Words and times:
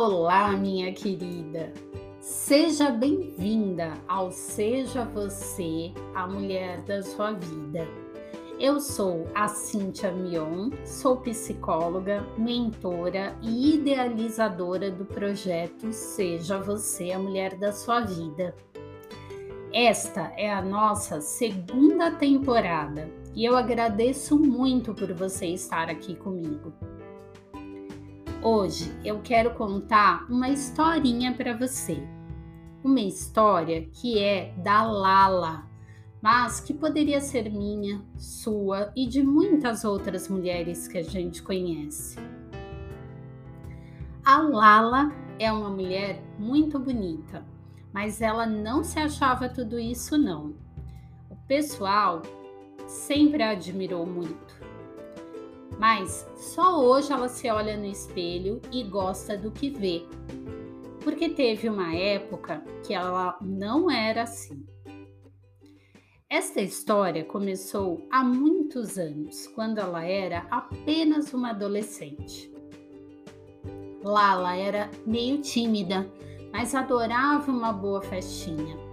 Olá, 0.00 0.52
minha 0.52 0.92
querida! 0.92 1.72
Seja 2.20 2.88
bem-vinda 2.88 3.94
ao 4.06 4.30
Seja 4.30 5.04
Você 5.04 5.92
a 6.14 6.24
Mulher 6.24 6.80
da 6.82 7.02
Sua 7.02 7.32
Vida. 7.32 7.84
Eu 8.60 8.78
sou 8.78 9.26
a 9.34 9.48
Cíntia 9.48 10.12
Mion, 10.12 10.70
sou 10.84 11.16
psicóloga, 11.16 12.24
mentora 12.38 13.36
e 13.42 13.74
idealizadora 13.74 14.88
do 14.88 15.04
projeto 15.04 15.92
Seja 15.92 16.58
Você 16.58 17.10
a 17.10 17.18
Mulher 17.18 17.58
da 17.58 17.72
Sua 17.72 17.98
Vida. 17.98 18.54
Esta 19.72 20.32
é 20.36 20.48
a 20.48 20.62
nossa 20.62 21.20
segunda 21.20 22.12
temporada 22.12 23.10
e 23.34 23.44
eu 23.44 23.56
agradeço 23.56 24.38
muito 24.38 24.94
por 24.94 25.12
você 25.12 25.46
estar 25.46 25.90
aqui 25.90 26.14
comigo. 26.14 26.72
Hoje 28.50 28.90
eu 29.04 29.20
quero 29.20 29.52
contar 29.56 30.24
uma 30.26 30.48
historinha 30.48 31.34
para 31.34 31.54
você. 31.54 32.02
Uma 32.82 33.02
história 33.02 33.86
que 33.92 34.18
é 34.18 34.54
da 34.56 34.82
Lala, 34.82 35.68
mas 36.22 36.58
que 36.58 36.72
poderia 36.72 37.20
ser 37.20 37.50
minha, 37.50 38.02
sua 38.16 38.90
e 38.96 39.06
de 39.06 39.22
muitas 39.22 39.84
outras 39.84 40.30
mulheres 40.30 40.88
que 40.88 40.96
a 40.96 41.02
gente 41.02 41.42
conhece. 41.42 42.18
A 44.24 44.40
Lala 44.40 45.12
é 45.38 45.52
uma 45.52 45.68
mulher 45.68 46.22
muito 46.38 46.78
bonita, 46.78 47.44
mas 47.92 48.22
ela 48.22 48.46
não 48.46 48.82
se 48.82 48.98
achava 48.98 49.50
tudo 49.50 49.78
isso 49.78 50.16
não. 50.16 50.54
O 51.28 51.36
pessoal 51.46 52.22
sempre 52.86 53.42
a 53.42 53.50
admirou 53.50 54.06
muito 54.06 54.56
mas 55.78 56.28
só 56.34 56.80
hoje 56.80 57.12
ela 57.12 57.28
se 57.28 57.48
olha 57.50 57.76
no 57.76 57.86
espelho 57.86 58.60
e 58.72 58.82
gosta 58.82 59.36
do 59.36 59.50
que 59.50 59.70
vê. 59.70 60.02
Porque 61.04 61.28
teve 61.28 61.68
uma 61.68 61.94
época 61.94 62.62
que 62.84 62.92
ela 62.92 63.38
não 63.40 63.90
era 63.90 64.22
assim. 64.22 64.66
Esta 66.28 66.60
história 66.60 67.24
começou 67.24 68.06
há 68.10 68.22
muitos 68.22 68.98
anos, 68.98 69.46
quando 69.54 69.78
ela 69.78 70.04
era 70.04 70.46
apenas 70.50 71.32
uma 71.32 71.50
adolescente. 71.50 72.52
Lala 74.02 74.54
era 74.54 74.90
meio 75.06 75.40
tímida, 75.40 76.06
mas 76.52 76.74
adorava 76.74 77.50
uma 77.50 77.72
boa 77.72 78.02
festinha. 78.02 78.87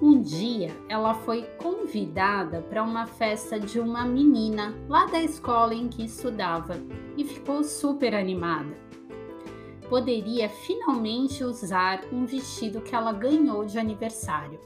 Um 0.00 0.22
dia 0.22 0.70
ela 0.88 1.12
foi 1.12 1.42
convidada 1.58 2.62
para 2.62 2.84
uma 2.84 3.04
festa 3.06 3.58
de 3.58 3.80
uma 3.80 4.04
menina 4.04 4.72
lá 4.88 5.06
da 5.06 5.20
escola 5.20 5.74
em 5.74 5.88
que 5.88 6.04
estudava 6.04 6.76
e 7.16 7.24
ficou 7.24 7.64
super 7.64 8.14
animada. 8.14 8.76
Poderia 9.88 10.48
finalmente 10.48 11.42
usar 11.42 12.04
um 12.12 12.24
vestido 12.24 12.80
que 12.80 12.94
ela 12.94 13.12
ganhou 13.12 13.64
de 13.64 13.76
aniversário. 13.76 14.60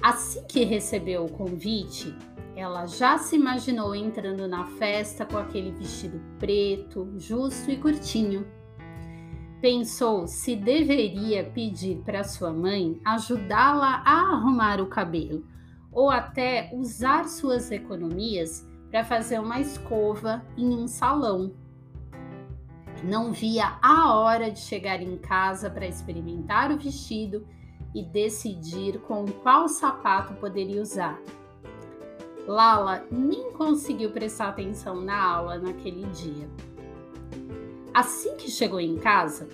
Assim 0.00 0.44
que 0.44 0.62
recebeu 0.62 1.24
o 1.24 1.32
convite, 1.32 2.14
ela 2.54 2.86
já 2.86 3.18
se 3.18 3.34
imaginou 3.34 3.92
entrando 3.92 4.46
na 4.46 4.66
festa 4.66 5.26
com 5.26 5.36
aquele 5.36 5.72
vestido 5.72 6.20
preto, 6.38 7.12
justo 7.16 7.72
e 7.72 7.76
curtinho 7.76 8.46
pensou 9.64 10.26
se 10.26 10.54
deveria 10.54 11.42
pedir 11.42 12.02
para 12.04 12.22
sua 12.22 12.52
mãe 12.52 13.00
ajudá-la 13.02 14.02
a 14.04 14.34
arrumar 14.34 14.78
o 14.78 14.88
cabelo 14.88 15.42
ou 15.90 16.10
até 16.10 16.68
usar 16.74 17.26
suas 17.26 17.70
economias 17.70 18.68
para 18.90 19.02
fazer 19.02 19.40
uma 19.40 19.58
escova 19.58 20.44
em 20.54 20.68
um 20.68 20.86
salão. 20.86 21.54
Não 23.02 23.32
via 23.32 23.78
a 23.80 24.14
hora 24.14 24.50
de 24.50 24.60
chegar 24.60 25.00
em 25.00 25.16
casa 25.16 25.70
para 25.70 25.86
experimentar 25.86 26.70
o 26.70 26.76
vestido 26.76 27.48
e 27.94 28.02
decidir 28.02 28.98
com 28.98 29.24
qual 29.24 29.66
sapato 29.66 30.34
poderia 30.34 30.82
usar. 30.82 31.18
Lala 32.46 33.06
nem 33.10 33.50
conseguiu 33.52 34.10
prestar 34.10 34.48
atenção 34.48 35.00
na 35.00 35.18
aula 35.18 35.56
naquele 35.56 36.04
dia. 36.08 36.50
Assim 37.94 38.34
que 38.34 38.50
chegou 38.50 38.80
em 38.80 38.96
casa, 38.96 39.48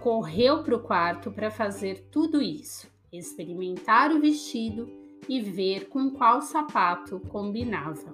correu 0.00 0.62
para 0.62 0.76
o 0.76 0.80
quarto 0.80 1.30
para 1.30 1.50
fazer 1.50 2.08
tudo 2.10 2.42
isso, 2.42 2.86
experimentar 3.10 4.12
o 4.12 4.20
vestido 4.20 4.86
e 5.26 5.40
ver 5.40 5.88
com 5.88 6.10
qual 6.10 6.42
sapato 6.42 7.18
combinava. 7.30 8.12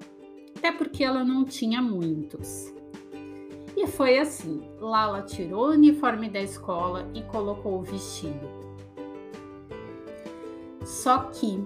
Até 0.57 0.71
porque 0.71 1.03
ela 1.03 1.25
não 1.25 1.45
tinha 1.45 1.83
muitos. 1.83 2.73
E 3.77 3.89
foi 3.89 4.21
assim: 4.21 4.63
Lala 4.79 5.23
tirou 5.23 5.67
o 5.67 5.73
uniforme 5.73 6.31
da 6.31 6.41
escola 6.41 7.11
e 7.13 7.23
colocou 7.25 7.81
o 7.81 7.83
vestido. 7.83 8.49
Só 10.85 11.25
que, 11.25 11.61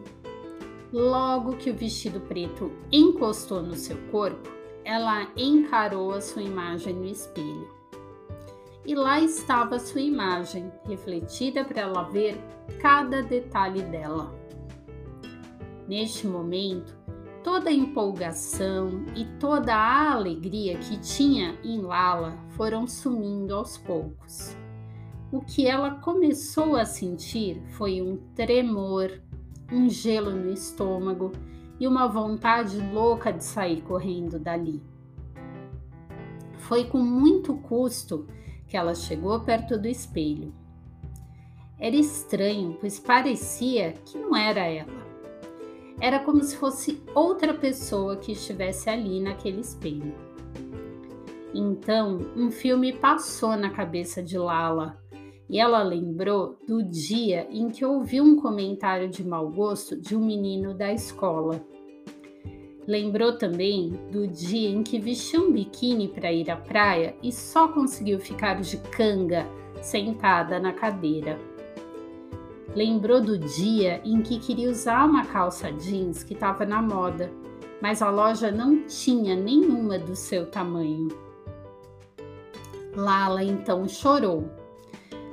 logo 0.90 1.58
que 1.58 1.70
o 1.70 1.76
vestido 1.76 2.18
preto 2.20 2.72
encostou 2.90 3.62
no 3.62 3.74
seu 3.74 3.98
corpo, 4.10 4.48
ela 4.86 5.30
encarou 5.36 6.12
a 6.12 6.22
sua 6.22 6.42
imagem 6.42 6.94
no 6.94 7.04
espelho 7.04 7.79
e 8.84 8.94
lá 8.94 9.20
estava 9.20 9.78
sua 9.78 10.00
imagem, 10.00 10.72
refletida 10.84 11.64
para 11.64 11.82
ela 11.82 12.02
ver 12.04 12.40
cada 12.80 13.22
detalhe 13.22 13.82
dela. 13.82 14.34
Neste 15.86 16.26
momento, 16.26 16.96
toda 17.42 17.70
a 17.70 17.72
empolgação 17.72 19.04
e 19.14 19.24
toda 19.38 19.74
a 19.74 20.12
alegria 20.12 20.78
que 20.78 20.98
tinha 20.98 21.58
em 21.64 21.80
Lala 21.80 22.36
foram 22.50 22.86
sumindo 22.86 23.54
aos 23.54 23.76
poucos. 23.76 24.56
O 25.32 25.40
que 25.40 25.66
ela 25.66 25.96
começou 25.96 26.74
a 26.74 26.84
sentir 26.84 27.62
foi 27.76 28.02
um 28.02 28.16
tremor, 28.34 29.20
um 29.72 29.88
gelo 29.88 30.30
no 30.30 30.50
estômago 30.52 31.32
e 31.78 31.86
uma 31.86 32.08
vontade 32.08 32.78
louca 32.92 33.32
de 33.32 33.44
sair 33.44 33.80
correndo 33.82 34.38
dali. 34.38 34.82
Foi 36.58 36.84
com 36.84 36.98
muito 36.98 37.54
custo 37.54 38.26
que 38.70 38.76
ela 38.76 38.94
chegou 38.94 39.40
perto 39.40 39.76
do 39.76 39.88
espelho. 39.88 40.54
Era 41.76 41.96
estranho, 41.96 42.78
pois 42.80 43.00
parecia 43.00 43.92
que 44.04 44.16
não 44.16 44.36
era 44.36 44.60
ela. 44.60 45.10
Era 46.00 46.20
como 46.20 46.42
se 46.42 46.56
fosse 46.56 47.02
outra 47.14 47.52
pessoa 47.52 48.16
que 48.16 48.32
estivesse 48.32 48.88
ali 48.88 49.20
naquele 49.20 49.60
espelho. 49.60 50.14
Então, 51.52 52.18
um 52.36 52.50
filme 52.50 52.92
passou 52.92 53.56
na 53.56 53.70
cabeça 53.70 54.22
de 54.22 54.38
Lala 54.38 54.96
e 55.48 55.58
ela 55.58 55.82
lembrou 55.82 56.56
do 56.64 56.80
dia 56.80 57.48
em 57.50 57.70
que 57.70 57.84
ouviu 57.84 58.22
um 58.22 58.36
comentário 58.36 59.08
de 59.10 59.26
mau 59.26 59.50
gosto 59.50 60.00
de 60.00 60.14
um 60.14 60.24
menino 60.24 60.72
da 60.72 60.92
escola. 60.92 61.60
Lembrou 62.86 63.36
também 63.36 63.90
do 64.10 64.26
dia 64.26 64.70
em 64.70 64.82
que 64.82 64.98
vestiu 64.98 65.48
um 65.48 65.52
biquíni 65.52 66.08
para 66.08 66.32
ir 66.32 66.50
à 66.50 66.56
praia 66.56 67.14
e 67.22 67.30
só 67.30 67.68
conseguiu 67.68 68.18
ficar 68.18 68.60
de 68.60 68.78
canga 68.78 69.46
sentada 69.82 70.58
na 70.58 70.72
cadeira. 70.72 71.38
Lembrou 72.74 73.20
do 73.20 73.36
dia 73.36 74.00
em 74.04 74.22
que 74.22 74.38
queria 74.38 74.70
usar 74.70 75.04
uma 75.04 75.26
calça 75.26 75.72
jeans 75.72 76.22
que 76.22 76.34
estava 76.34 76.64
na 76.64 76.80
moda, 76.80 77.30
mas 77.80 78.00
a 78.00 78.10
loja 78.10 78.50
não 78.50 78.84
tinha 78.84 79.34
nenhuma 79.34 79.98
do 79.98 80.14
seu 80.14 80.46
tamanho. 80.46 81.08
Lala 82.94 83.42
então 83.42 83.86
chorou. 83.88 84.48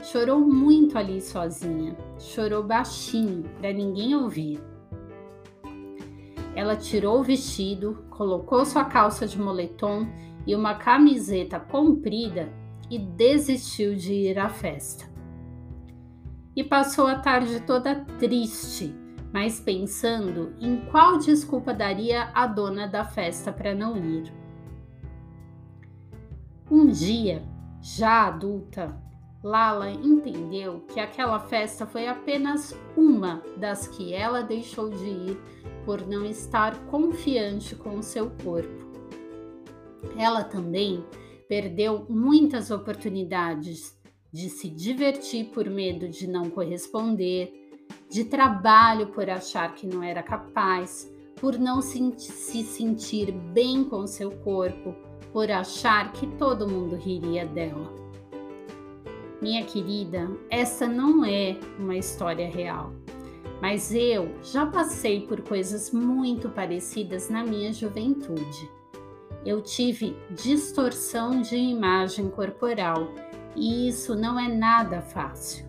Chorou 0.02 0.40
muito 0.40 0.98
ali 0.98 1.22
sozinha, 1.22 1.96
chorou 2.18 2.64
baixinho 2.64 3.44
para 3.60 3.74
ninguém 3.74 4.16
ouvir. 4.16 4.60
Ela 6.58 6.76
tirou 6.76 7.20
o 7.20 7.24
vestido, 7.24 8.04
colocou 8.10 8.66
sua 8.66 8.84
calça 8.84 9.28
de 9.28 9.40
moletom 9.40 10.08
e 10.44 10.56
uma 10.56 10.74
camiseta 10.74 11.60
comprida 11.60 12.52
e 12.90 12.98
desistiu 12.98 13.94
de 13.94 14.12
ir 14.12 14.40
à 14.40 14.50
festa. 14.50 15.06
E 16.56 16.64
passou 16.64 17.06
a 17.06 17.20
tarde 17.20 17.60
toda 17.60 18.04
triste, 18.18 18.92
mas 19.32 19.60
pensando 19.60 20.52
em 20.60 20.78
qual 20.90 21.20
desculpa 21.20 21.76
daria 21.76 22.32
a 22.34 22.48
dona 22.48 22.88
da 22.88 23.06
festa 23.06 23.52
para 23.52 23.76
não 23.76 23.96
ir. 23.96 24.34
Um 26.72 26.88
dia, 26.88 27.44
já 27.80 28.26
adulta, 28.26 29.00
Lala 29.44 29.92
entendeu 29.92 30.84
que 30.92 31.00
aquela 31.00 31.40
festa 31.40 31.86
foi 31.86 32.08
apenas 32.08 32.76
uma 32.96 33.44
das 33.56 33.88
que 33.88 34.12
ela 34.12 34.42
deixou 34.42 34.90
de 34.90 35.06
ir 35.06 35.38
por 35.88 36.06
não 36.06 36.26
estar 36.26 36.78
confiante 36.88 37.74
com 37.74 37.98
o 37.98 38.04
seu 38.04 38.30
corpo. 38.44 38.86
Ela 40.18 40.44
também 40.44 41.02
perdeu 41.48 42.06
muitas 42.10 42.70
oportunidades 42.70 43.98
de 44.30 44.50
se 44.50 44.70
divertir 44.70 45.46
por 45.46 45.70
medo 45.70 46.10
de 46.10 46.28
não 46.28 46.50
corresponder, 46.50 47.54
de 48.12 48.26
trabalho 48.26 49.08
por 49.14 49.30
achar 49.30 49.74
que 49.76 49.88
não 49.88 50.04
era 50.04 50.22
capaz, 50.22 51.10
por 51.40 51.58
não 51.58 51.82
se, 51.82 52.14
se 52.18 52.64
sentir 52.64 53.32
bem 53.32 53.86
com 53.86 54.06
seu 54.06 54.32
corpo, 54.32 54.94
por 55.32 55.50
achar 55.50 56.12
que 56.12 56.28
todo 56.36 56.68
mundo 56.68 56.98
riria 56.98 57.46
dela. 57.46 57.96
Minha 59.42 59.64
querida, 59.64 60.30
essa 60.50 60.86
não 60.86 61.24
é 61.24 61.58
uma 61.80 61.96
história 61.96 62.50
real, 62.50 62.92
mas 63.62 63.94
eu 63.94 64.36
já 64.44 64.66
passei 64.66 65.22
por 65.22 65.42
coisas 65.42 65.92
muito 65.92 66.50
parecidas 66.50 67.30
na 67.30 67.44
minha 67.44 67.74
juventude. 67.74 68.70
Eu 69.46 69.62
tive 69.62 70.16
distorção 70.32 71.42
de 71.42 71.56
imagem 71.56 72.30
corporal 72.30 73.12
e 73.56 73.88
isso 73.88 74.16
não 74.16 74.40
é 74.40 74.48
nada 74.48 75.02
fácil. 75.02 75.66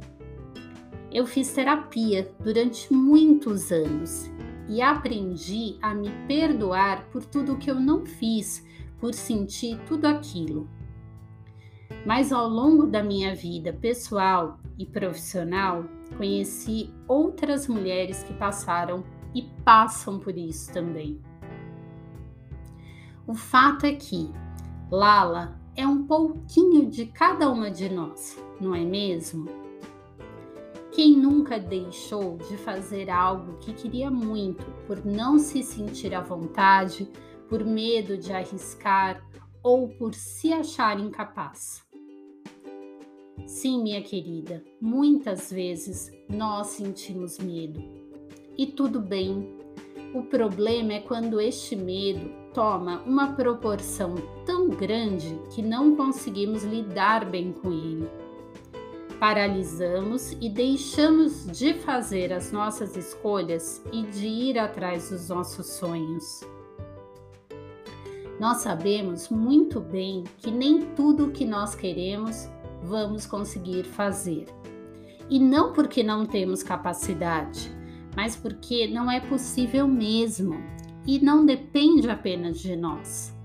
Eu 1.10 1.26
fiz 1.26 1.52
terapia 1.52 2.30
durante 2.40 2.92
muitos 2.92 3.72
anos 3.72 4.30
e 4.68 4.82
aprendi 4.82 5.76
a 5.80 5.94
me 5.94 6.10
perdoar 6.26 7.06
por 7.10 7.24
tudo 7.24 7.56
que 7.56 7.70
eu 7.70 7.76
não 7.76 8.04
fiz, 8.04 8.66
por 9.00 9.14
sentir 9.14 9.78
tudo 9.86 10.06
aquilo 10.06 10.68
mas 12.08 12.32
ao 12.32 12.48
longo 12.48 12.86
da 12.86 13.02
minha 13.02 13.34
vida 13.34 13.70
pessoal 13.70 14.58
e 14.78 14.86
profissional, 14.86 15.84
conheci 16.16 16.90
outras 17.06 17.68
mulheres 17.68 18.22
que 18.22 18.32
passaram 18.32 19.04
e 19.34 19.42
passam 19.62 20.18
por 20.18 20.34
isso 20.34 20.72
também. 20.72 21.20
O 23.26 23.34
fato 23.34 23.84
é 23.84 23.92
que 23.92 24.32
Lala 24.90 25.60
é 25.76 25.86
um 25.86 26.06
pouquinho 26.06 26.88
de 26.88 27.04
cada 27.04 27.50
uma 27.50 27.70
de 27.70 27.90
nós, 27.90 28.42
não 28.58 28.74
é 28.74 28.86
mesmo? 28.86 29.44
Quem 30.90 31.14
nunca 31.14 31.60
deixou 31.60 32.38
de 32.38 32.56
fazer 32.56 33.10
algo 33.10 33.58
que 33.58 33.74
queria 33.74 34.10
muito 34.10 34.64
por 34.86 35.04
não 35.04 35.38
se 35.38 35.62
sentir 35.62 36.14
à 36.14 36.22
vontade, 36.22 37.06
por 37.50 37.62
medo 37.66 38.16
de 38.16 38.32
arriscar 38.32 39.22
ou 39.62 39.90
por 39.90 40.14
se 40.14 40.54
achar 40.54 40.98
incapaz? 40.98 41.86
Sim, 43.46 43.82
minha 43.82 44.02
querida, 44.02 44.62
muitas 44.80 45.50
vezes 45.50 46.10
nós 46.28 46.68
sentimos 46.68 47.38
medo. 47.38 47.82
E 48.56 48.66
tudo 48.66 49.00
bem. 49.00 49.56
O 50.14 50.22
problema 50.22 50.94
é 50.94 51.00
quando 51.00 51.40
este 51.40 51.76
medo 51.76 52.30
toma 52.54 53.02
uma 53.06 53.32
proporção 53.34 54.14
tão 54.44 54.68
grande 54.68 55.38
que 55.54 55.62
não 55.62 55.94
conseguimos 55.94 56.64
lidar 56.64 57.24
bem 57.24 57.52
com 57.52 57.70
ele. 57.70 58.08
Paralisamos 59.20 60.32
e 60.40 60.48
deixamos 60.48 61.46
de 61.46 61.74
fazer 61.74 62.32
as 62.32 62.52
nossas 62.52 62.96
escolhas 62.96 63.82
e 63.92 64.02
de 64.02 64.26
ir 64.26 64.58
atrás 64.58 65.10
dos 65.10 65.28
nossos 65.28 65.66
sonhos. 65.66 66.40
Nós 68.38 68.58
sabemos 68.58 69.28
muito 69.28 69.80
bem 69.80 70.22
que 70.38 70.50
nem 70.50 70.94
tudo 70.94 71.26
o 71.26 71.30
que 71.32 71.44
nós 71.44 71.74
queremos 71.74 72.48
vamos 72.88 73.26
conseguir 73.26 73.84
fazer. 73.84 74.46
E 75.28 75.38
não 75.38 75.72
porque 75.72 76.02
não 76.02 76.24
temos 76.24 76.62
capacidade, 76.62 77.70
mas 78.16 78.34
porque 78.34 78.88
não 78.88 79.10
é 79.10 79.20
possível 79.20 79.86
mesmo 79.86 80.54
e 81.06 81.20
não 81.20 81.44
depende 81.44 82.08
apenas 82.10 82.58
de 82.58 82.74
nós. 82.74 83.36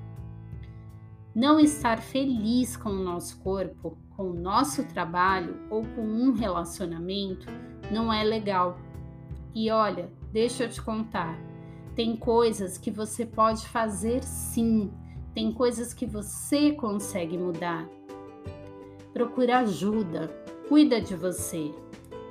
Não 1.36 1.60
estar 1.60 2.00
feliz 2.00 2.78
com 2.78 2.90
o 2.90 3.04
nosso 3.04 3.40
corpo, 3.40 3.98
com 4.16 4.30
o 4.30 4.34
nosso 4.34 4.84
trabalho 4.86 5.60
ou 5.70 5.84
com 5.84 6.02
um 6.02 6.32
relacionamento 6.32 7.48
não 7.92 8.14
é 8.14 8.24
legal. 8.24 8.78
E 9.54 9.70
olha, 9.70 10.10
deixa 10.32 10.64
eu 10.64 10.70
te 10.70 10.82
contar, 10.82 11.38
tem 11.96 12.16
coisas 12.16 12.78
que 12.78 12.90
você 12.90 13.26
pode 13.26 13.68
fazer 13.68 14.24
sim, 14.24 14.92
tem 15.34 15.52
coisas 15.52 15.94
que 15.94 16.06
você 16.06 16.72
consegue 16.72 17.38
mudar. 17.38 17.88
Procura 19.14 19.60
ajuda, 19.60 20.28
cuida 20.68 21.00
de 21.00 21.16
você. 21.16 21.72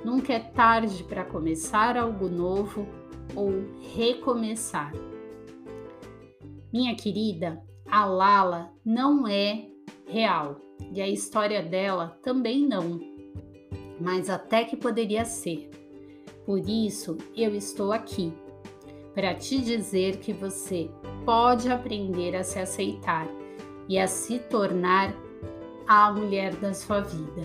Nunca 0.03 0.33
é 0.33 0.39
tarde 0.39 1.03
para 1.03 1.23
começar 1.23 1.95
algo 1.95 2.27
novo 2.27 2.85
ou 3.35 3.51
recomeçar. 3.95 4.91
Minha 6.73 6.95
querida, 6.95 7.63
a 7.89 8.05
Lala 8.05 8.73
não 8.83 9.27
é 9.27 9.67
real 10.05 10.59
e 10.91 11.01
a 11.01 11.07
história 11.07 11.63
dela 11.63 12.19
também 12.21 12.67
não, 12.67 12.99
mas 13.99 14.29
até 14.29 14.63
que 14.63 14.75
poderia 14.75 15.23
ser. 15.23 15.69
Por 16.45 16.59
isso 16.67 17.17
eu 17.35 17.55
estou 17.55 17.93
aqui 17.93 18.33
para 19.13 19.33
te 19.33 19.61
dizer 19.61 20.17
que 20.17 20.33
você 20.33 20.89
pode 21.23 21.69
aprender 21.69 22.35
a 22.35 22.43
se 22.43 22.59
aceitar 22.59 23.27
e 23.87 23.97
a 23.97 24.07
se 24.07 24.39
tornar 24.39 25.15
a 25.87 26.11
mulher 26.11 26.55
da 26.55 26.73
sua 26.73 27.01
vida. 27.01 27.41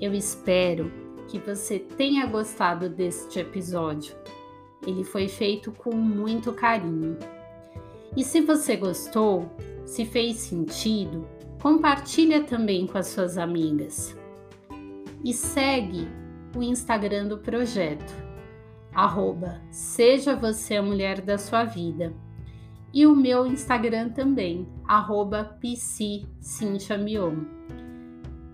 Eu 0.00 0.12
espero 0.14 0.90
que 1.28 1.38
você 1.38 1.78
tenha 1.78 2.26
gostado 2.26 2.88
deste 2.88 3.38
episódio. 3.38 4.14
Ele 4.86 5.04
foi 5.04 5.28
feito 5.28 5.70
com 5.70 5.94
muito 5.94 6.52
carinho. 6.52 7.16
E 8.16 8.24
se 8.24 8.40
você 8.40 8.76
gostou, 8.76 9.48
se 9.86 10.04
fez 10.04 10.38
sentido, 10.38 11.26
compartilha 11.60 12.42
também 12.42 12.86
com 12.86 12.98
as 12.98 13.06
suas 13.06 13.38
amigas. 13.38 14.16
E 15.24 15.32
segue 15.32 16.08
o 16.56 16.62
Instagram 16.62 17.28
do 17.28 17.38
projeto, 17.38 18.12
arroba 18.92 19.62
Seja 19.70 20.34
Você 20.34 20.76
a 20.76 20.82
Mulher 20.82 21.20
da 21.20 21.38
Sua 21.38 21.64
Vida 21.64 22.12
e 22.92 23.06
o 23.06 23.16
meu 23.16 23.46
Instagram 23.46 24.10
também, 24.10 24.68
arroba 24.86 25.58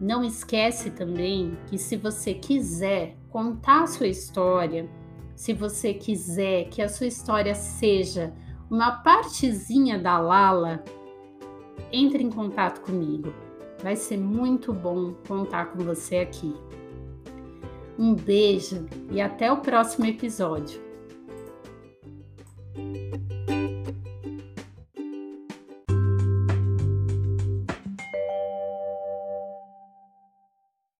Não 0.00 0.24
esquece 0.24 0.90
também 0.90 1.58
que 1.66 1.76
se 1.76 1.96
você 1.96 2.34
quiser 2.34 3.16
contar 3.30 3.82
a 3.82 3.86
sua 3.86 4.06
história, 4.06 4.88
se 5.34 5.52
você 5.52 5.92
quiser 5.92 6.68
que 6.68 6.80
a 6.80 6.88
sua 6.88 7.06
história 7.06 7.54
seja 7.54 8.32
uma 8.70 9.02
partezinha 9.02 9.98
da 9.98 10.18
Lala, 10.18 10.84
entre 11.92 12.22
em 12.22 12.30
contato 12.30 12.80
comigo. 12.80 13.32
Vai 13.82 13.96
ser 13.96 14.18
muito 14.18 14.72
bom 14.72 15.14
contar 15.26 15.66
com 15.66 15.78
você 15.78 16.18
aqui. 16.18 16.54
Um 17.98 18.14
beijo 18.14 18.86
e 19.10 19.20
até 19.20 19.50
o 19.50 19.58
próximo 19.58 20.06
episódio. 20.06 20.87